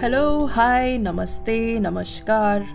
[0.00, 2.68] Hello, hi, namaste, namaskar.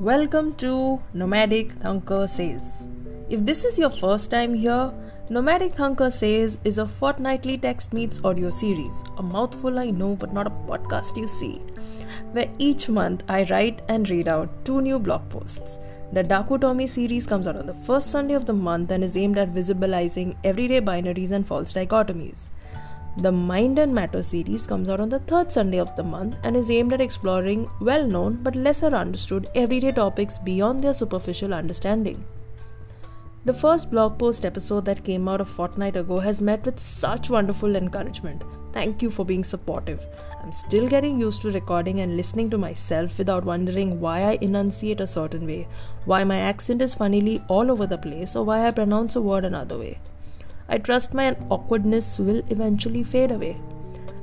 [0.00, 2.88] Welcome to Nomadic Thunker Says.
[3.28, 4.90] If this is your first time here,
[5.28, 9.04] Nomadic Thunker Says is a fortnightly text meets audio series.
[9.18, 11.60] A mouthful, I know, but not a podcast, you see.
[12.32, 15.78] Where each month I write and read out two new blog posts.
[16.14, 19.36] The Dichotomy series comes out on the first Sunday of the month and is aimed
[19.36, 22.48] at visibilizing everyday binaries and false dichotomies.
[23.18, 26.54] The Mind and Matter series comes out on the third Sunday of the month and
[26.54, 32.22] is aimed at exploring well known but lesser understood everyday topics beyond their superficial understanding.
[33.46, 37.30] The first blog post episode that came out a fortnight ago has met with such
[37.30, 38.42] wonderful encouragement.
[38.74, 40.04] Thank you for being supportive.
[40.42, 45.00] I'm still getting used to recording and listening to myself without wondering why I enunciate
[45.00, 45.68] a certain way,
[46.04, 49.46] why my accent is funnily all over the place, or why I pronounce a word
[49.46, 50.00] another way.
[50.68, 53.60] I trust my awkwardness will eventually fade away.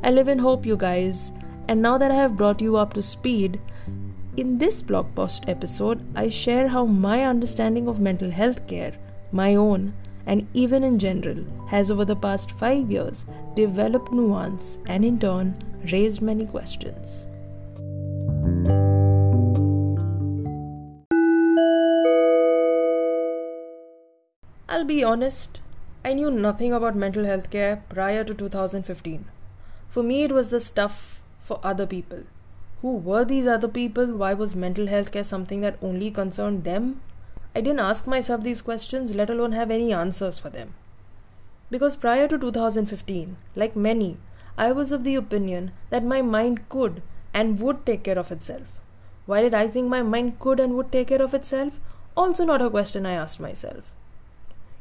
[0.03, 1.31] I live in hope, you guys.
[1.67, 3.59] And now that I have brought you up to speed,
[4.35, 8.93] in this blog post episode, I share how my understanding of mental health care,
[9.31, 9.93] my own,
[10.25, 15.55] and even in general, has over the past five years developed nuance and in turn
[15.91, 17.27] raised many questions.
[24.67, 25.61] I'll be honest,
[26.05, 29.23] I knew nothing about mental health care prior to 2015.
[29.87, 32.23] For me, it was the stuff for other people.
[32.81, 34.07] Who were these other people?
[34.07, 36.99] Why was mental health care something that only concerned them?
[37.55, 40.73] I didn't ask myself these questions, let alone have any answers for them.
[41.71, 44.17] Because prior to 2015, like many,
[44.57, 47.01] I was of the opinion that my mind could
[47.33, 48.81] and would take care of itself.
[49.25, 51.79] Why did I think my mind could and would take care of itself?
[52.17, 53.93] Also, not a question I asked myself.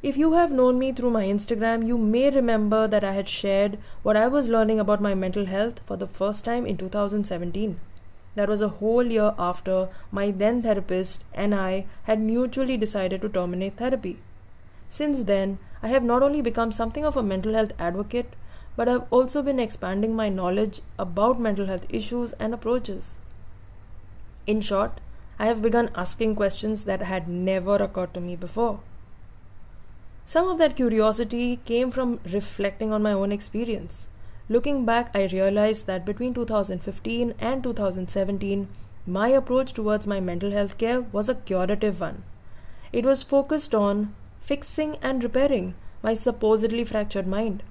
[0.02, 3.78] If you have known me through my Instagram, you may remember that I had shared
[4.02, 7.78] what I was learning about my mental health for the first time in 2017.
[8.34, 13.28] That was a whole year after my then therapist and I had mutually decided to
[13.28, 14.18] terminate therapy.
[14.88, 18.34] Since then, I have not only become something of a mental health advocate,
[18.74, 23.18] but I've also been expanding my knowledge about mental health issues and approaches.
[24.48, 25.00] In short,
[25.38, 28.80] I have begun asking questions that had never occurred to me before.
[30.24, 34.08] Some of that curiosity came from reflecting on my own experience.
[34.48, 38.68] Looking back, I realized that between 2015 and 2017,
[39.06, 42.22] my approach towards my mental health care was a curative one.
[42.92, 47.62] It was focused on fixing and repairing my supposedly fractured mind.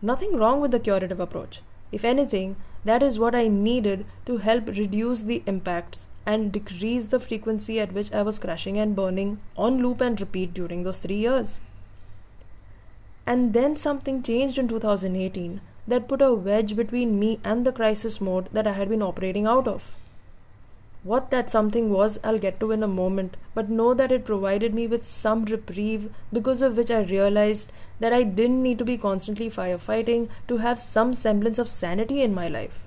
[0.00, 1.62] Nothing wrong with the curative approach.
[1.92, 7.20] If anything, that is what I needed to help reduce the impacts and decrease the
[7.20, 11.16] frequency at which I was crashing and burning on loop and repeat during those three
[11.16, 11.60] years.
[13.26, 18.20] And then something changed in 2018 that put a wedge between me and the crisis
[18.20, 19.94] mode that I had been operating out of.
[21.04, 24.72] What that something was, I'll get to in a moment, but know that it provided
[24.72, 28.96] me with some reprieve because of which I realized that I didn't need to be
[28.96, 32.84] constantly firefighting to have some semblance of sanity in my life.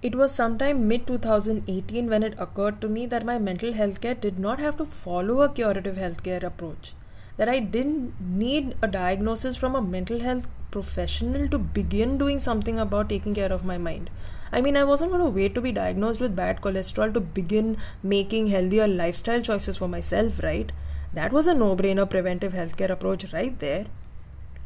[0.00, 4.14] It was sometime mid 2018 when it occurred to me that my mental health care
[4.14, 6.94] did not have to follow a curative healthcare approach
[7.38, 12.78] that I didn't need a diagnosis from a mental health professional to begin doing something
[12.78, 14.10] about taking care of my mind.
[14.52, 17.76] I mean, I wasn't going to wait to be diagnosed with bad cholesterol to begin
[18.02, 20.70] making healthier lifestyle choices for myself, right?
[21.14, 23.86] That was a no brainer preventive healthcare approach right there.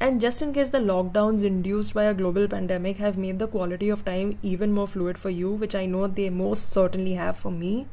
[0.00, 3.88] And just in case the lockdowns induced by a global pandemic have made the quality
[3.88, 7.52] of time even more fluid for you, which I know they most certainly have for
[7.52, 7.86] me,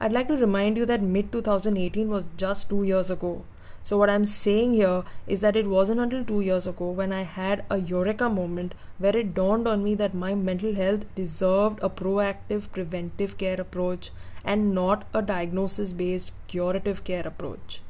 [0.00, 3.44] I'd like to remind you that mid 2018 was just two years ago.
[3.84, 7.20] So, what I'm saying here is that it wasn't until two years ago when I
[7.20, 11.90] had a eureka moment where it dawned on me that my mental health deserved a
[11.90, 14.10] proactive preventive care approach
[14.42, 17.82] and not a diagnosis based curative care approach.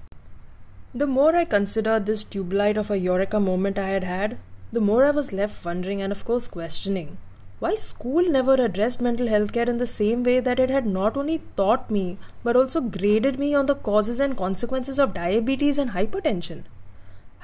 [0.92, 4.38] The more I considered this tube light of a eureka moment I had had,
[4.72, 7.18] the more I was left wondering and, of course, questioning
[7.64, 11.16] why school never addressed mental health care in the same way that it had not
[11.16, 15.92] only taught me but also graded me on the causes and consequences of diabetes and
[15.92, 16.64] hypertension.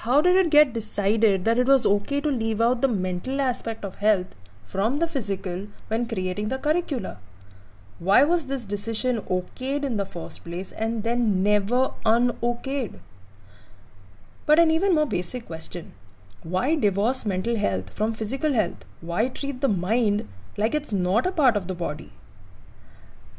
[0.05, 3.83] How did it get decided that it was okay to leave out the mental aspect
[3.83, 4.37] of health
[4.67, 7.17] from the physical when creating the curricula?
[7.99, 13.01] Why was this decision okayed in the first place and then never unokayed?
[14.45, 15.93] But an even more basic question
[16.43, 18.85] why divorce mental health from physical health?
[19.01, 20.27] Why treat the mind
[20.57, 22.13] like it's not a part of the body?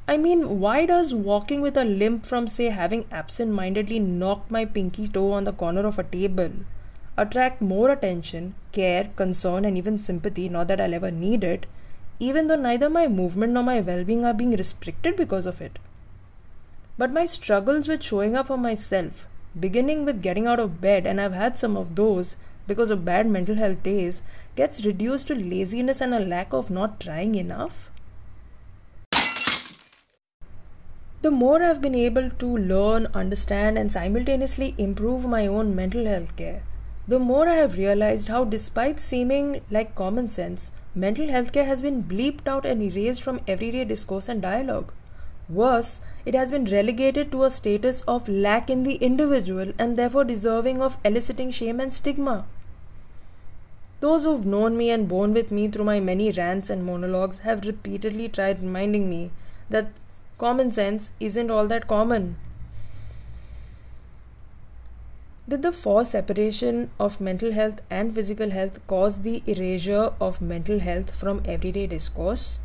[0.07, 4.65] I mean, why does walking with a limp from, say, having absent mindedly knocked my
[4.65, 6.51] pinky toe on the corner of a table
[7.18, 11.65] attract more attention, care, concern, and even sympathy, not that I'll ever need it,
[12.19, 15.80] even though neither my movement nor my well being are being restricted because of it.
[16.97, 19.27] But my struggles with showing up for myself,
[19.59, 22.36] beginning with getting out of bed, and I've had some of those
[22.68, 24.22] because of bad mental health days,
[24.56, 27.90] gets reduced to laziness and a lack of not trying enough.
[31.22, 36.36] The more I've been able to learn, understand, and simultaneously improve my own mental health
[36.36, 36.63] care,
[37.08, 41.81] the more I have realized how, despite seeming like common sense, mental health care has
[41.81, 44.94] been bleeped out and erased from everyday discourse and dialogue.
[45.50, 50.24] Worse, it has been relegated to a status of lack in the individual and therefore
[50.24, 52.46] deserving of eliciting shame and stigma.
[54.00, 57.66] Those who've known me and borne with me through my many rants and monologues have
[57.66, 59.32] repeatedly tried reminding me
[59.70, 59.92] that
[60.38, 62.36] common sense isn't all that common.
[65.48, 70.80] Did the forced separation of mental health and physical health cause the erasure of mental
[70.80, 72.60] health from everyday discourse?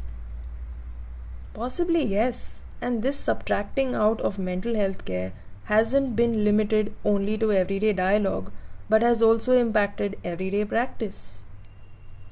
[1.53, 5.33] Possibly yes, and this subtracting out of mental health care
[5.65, 8.53] hasn't been limited only to everyday dialogue
[8.89, 11.45] but has also impacted everyday practice.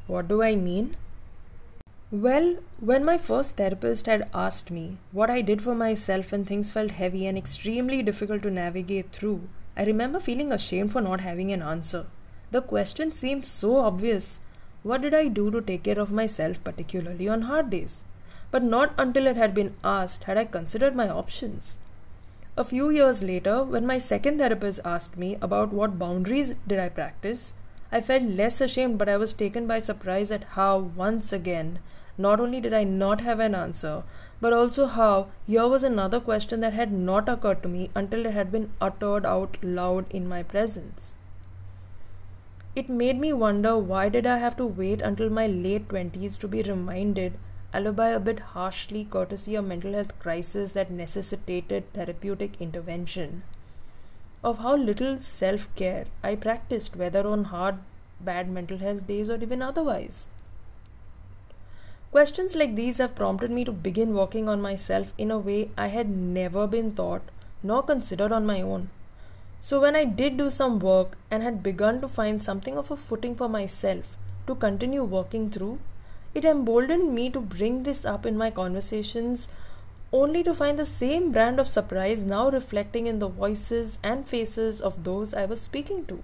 [0.06, 0.96] What do I mean?
[2.10, 6.70] Well, when my first therapist had asked me what I did for myself when things
[6.70, 11.50] felt heavy and extremely difficult to navigate through, I remember feeling ashamed for not having
[11.50, 12.06] an answer.
[12.52, 14.38] The question seemed so obvious.
[14.84, 18.04] What did I do to take care of myself, particularly on hard days?
[18.54, 21.76] But not until it had been asked had I considered my options.
[22.56, 26.88] A few years later, when my second therapist asked me about what boundaries did I
[26.88, 27.54] practice,
[27.90, 31.80] I felt less ashamed, but I was taken by surprise at how, once again,
[32.16, 34.04] not only did I not have an answer,
[34.40, 38.34] but also how here was another question that had not occurred to me until it
[38.34, 41.16] had been uttered out loud in my presence.
[42.76, 46.46] It made me wonder why did I have to wait until my late 20s to
[46.46, 47.32] be reminded
[47.78, 53.42] alibi a bit harshly courtesy of a mental health crisis that necessitated therapeutic intervention,
[54.42, 57.78] of how little self care I practiced, whether on hard,
[58.20, 60.28] bad mental health days or even otherwise.
[62.12, 65.88] Questions like these have prompted me to begin working on myself in a way I
[65.88, 67.22] had never been taught
[67.60, 68.90] nor considered on my own.
[69.60, 72.96] So, when I did do some work and had begun to find something of a
[72.96, 74.16] footing for myself
[74.46, 75.78] to continue working through,
[76.34, 79.48] it emboldened me to bring this up in my conversations,
[80.12, 84.80] only to find the same brand of surprise now reflecting in the voices and faces
[84.80, 86.22] of those I was speaking to.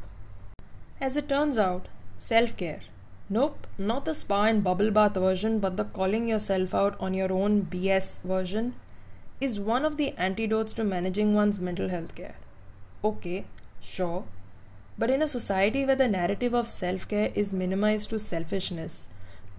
[1.00, 2.80] As it turns out, self care.
[3.28, 7.32] Nope, not the spa and bubble bath version, but the calling yourself out on your
[7.32, 8.74] own BS version
[9.40, 12.34] is one of the antidotes to managing one's mental health care.
[13.04, 13.44] Okay,
[13.80, 14.24] sure.
[14.98, 19.06] But in a society where the narrative of self care is minimized to selfishness,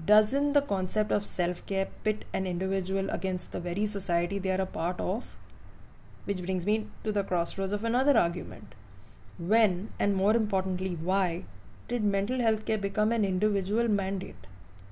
[0.05, 4.61] doesn't the concept of self care pit an individual against the very society they are
[4.61, 5.35] a part of?
[6.25, 8.73] Which brings me to the crossroads of another argument.
[9.37, 11.43] When, and more importantly, why,
[11.87, 14.47] did mental health care become an individual mandate?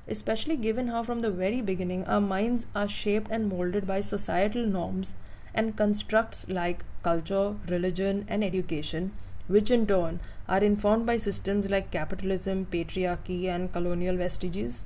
[0.07, 4.65] Especially given how, from the very beginning, our minds are shaped and molded by societal
[4.65, 5.13] norms
[5.53, 9.11] and constructs like culture, religion, and education,
[9.47, 14.85] which in turn are informed by systems like capitalism, patriarchy, and colonial vestiges.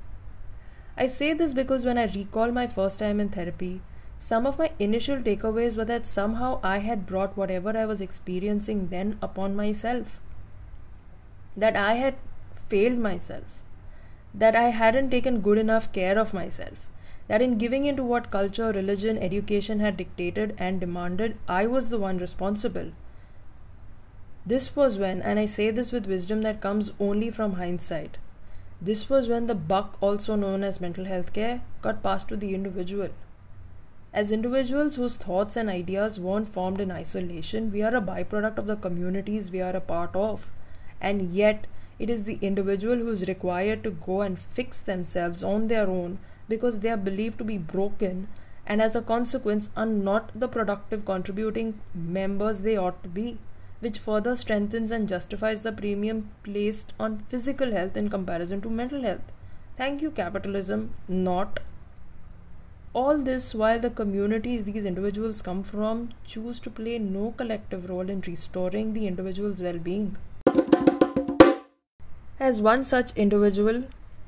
[0.96, 3.80] I say this because when I recall my first time in therapy,
[4.18, 8.88] some of my initial takeaways were that somehow I had brought whatever I was experiencing
[8.88, 10.20] then upon myself.
[11.56, 12.14] That I had
[12.68, 13.44] failed myself.
[14.32, 16.88] That I hadn't taken good enough care of myself.
[17.26, 21.98] That in giving into what culture, religion, education had dictated and demanded, I was the
[21.98, 22.92] one responsible.
[24.46, 28.18] This was when, and I say this with wisdom that comes only from hindsight,
[28.84, 32.54] this was when the buck, also known as mental health care, got passed to the
[32.54, 33.08] individual.
[34.12, 38.66] As individuals whose thoughts and ideas weren't formed in isolation, we are a byproduct of
[38.66, 40.50] the communities we are a part of.
[41.00, 41.66] And yet,
[41.98, 46.18] it is the individual who is required to go and fix themselves on their own
[46.48, 48.28] because they are believed to be broken
[48.66, 53.38] and as a consequence are not the productive contributing members they ought to be
[53.84, 59.02] which further strengthens and justifies the premium placed on physical health in comparison to mental
[59.02, 59.32] health.
[59.76, 61.60] Thank you, capitalism, not.
[62.94, 68.08] All this while the communities these individuals come from choose to play no collective role
[68.08, 70.16] in restoring the individual's well being.
[72.40, 73.84] As one such individual,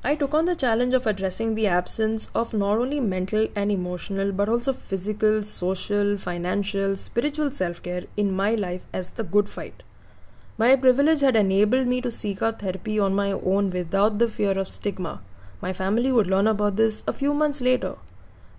[0.08, 4.30] I took on the challenge of addressing the absence of not only mental and emotional
[4.30, 9.82] but also physical, social, financial, spiritual self care in my life as the good fight.
[10.58, 14.52] My privilege had enabled me to seek out therapy on my own without the fear
[14.52, 15.22] of stigma,
[15.60, 17.96] My family would learn about this a few months later.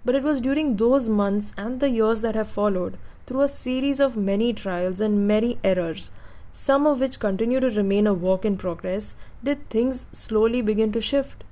[0.04, 4.02] But it was during those months and the years that have followed, through a series
[4.02, 6.10] of many trials and many errors,
[6.52, 11.02] some of which continue to remain a work in progress, did things slowly begin to
[11.02, 11.44] shift.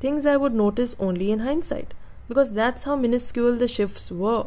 [0.00, 1.94] Things I would notice only in hindsight,
[2.28, 4.46] because that's how minuscule the shifts were.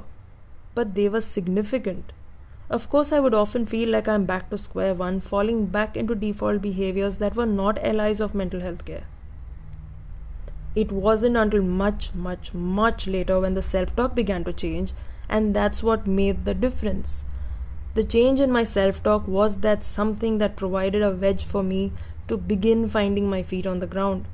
[0.75, 2.13] But they were significant.
[2.69, 6.13] Of course, I would often feel like I'm back to square one, falling back into
[6.13, 9.05] default behaviors that were not allies of mental health care.
[10.75, 14.93] It wasn't until much, much, much later when the self talk began to change,
[15.27, 17.25] and that's what made the difference.
[17.95, 21.91] The change in my self talk was that something that provided a wedge for me
[22.27, 24.25] to begin finding my feet on the ground.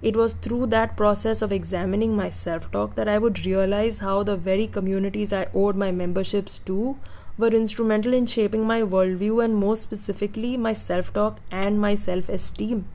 [0.00, 4.22] It was through that process of examining my self talk that I would realize how
[4.22, 6.96] the very communities I owed my memberships to
[7.38, 12.28] were instrumental in shaping my worldview and, more specifically, my self talk and my self
[12.28, 12.86] esteem.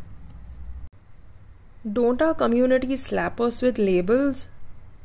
[2.00, 4.50] Don't our communities slap us with labels?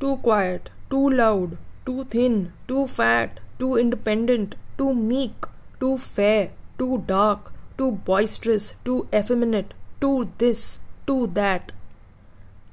[0.00, 5.44] Too quiet, too loud, too thin, too fat, too independent, too meek,
[5.80, 11.72] too fair, too dark, too boisterous, too effeminate, too this, too that.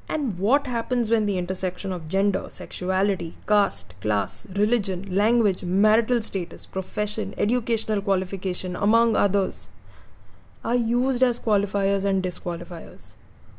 [0.07, 6.65] And what happens when the intersection of gender, sexuality, caste, class, religion, language, marital status,
[6.65, 9.67] profession, educational qualification, among others,
[10.63, 13.13] are used as qualifiers and disqualifiers?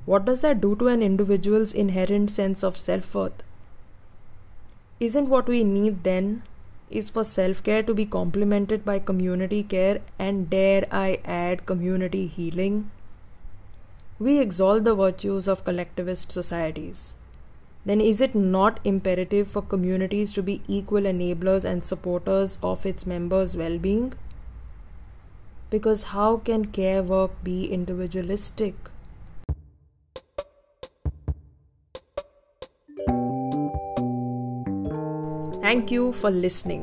[0.07, 3.45] What does that do to an individual's inherent sense of self worth?
[4.99, 6.43] Isn't what we need then
[6.91, 12.27] is for self care to be complemented by community care and dare I add community
[12.27, 12.91] healing?
[14.19, 17.17] We exalt the virtues of collectivist societies.
[17.87, 23.07] Then is it not imperative for communities to be equal enablers and supporters of its
[23.07, 24.13] members' well being?
[25.71, 28.91] Because how can care work be individualistic?
[35.71, 36.81] Thank you for listening.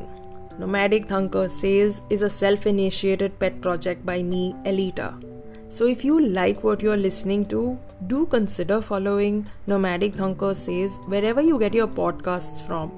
[0.58, 5.08] Nomadic Thunker Says is a self initiated pet project by me, Elita.
[5.68, 11.42] So if you like what you're listening to, do consider following Nomadic Thunker Says wherever
[11.42, 12.90] you get your podcasts from.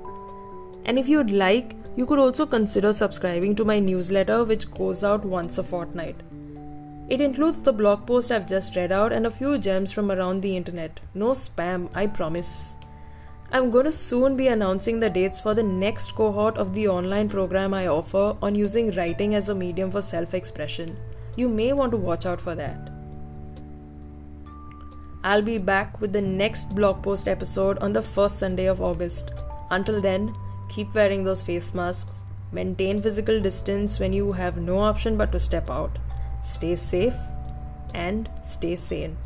[0.85, 5.25] And if you'd like, you could also consider subscribing to my newsletter, which goes out
[5.25, 6.20] once a fortnight.
[7.09, 10.40] It includes the blog post I've just read out and a few gems from around
[10.40, 11.00] the internet.
[11.14, 12.76] No spam, I promise.
[13.52, 17.28] I'm going to soon be announcing the dates for the next cohort of the online
[17.28, 20.97] program I offer on using writing as a medium for self expression.
[21.37, 22.90] You may want to watch out for that.
[25.25, 29.33] I'll be back with the next blog post episode on the first Sunday of August.
[29.71, 30.35] Until then,
[30.69, 35.40] keep wearing those face masks, maintain physical distance when you have no option but to
[35.40, 35.99] step out,
[36.45, 37.19] stay safe,
[37.95, 39.16] and stay sane.